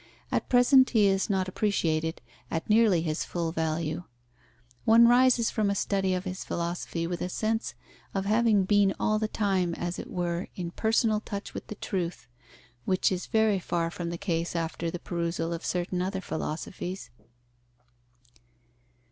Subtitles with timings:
[0.31, 4.05] At present he is not appreciated at nearly his full value.
[4.83, 7.75] One rises from a study of his philosophy with a sense
[8.15, 12.27] of having been all the time as it were in personal touch with the truth,
[12.83, 17.11] which is very far from the case after the perusal of certain other philosophies.